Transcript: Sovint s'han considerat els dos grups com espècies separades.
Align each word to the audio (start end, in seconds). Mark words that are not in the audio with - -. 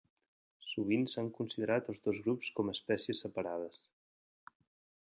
Sovint 0.69 1.05
s'han 1.13 1.29
considerat 1.39 1.91
els 1.95 2.01
dos 2.09 2.23
grups 2.29 2.51
com 2.61 2.73
espècies 2.75 3.23
separades. 3.27 3.87